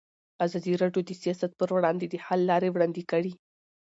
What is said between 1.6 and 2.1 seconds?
وړاندې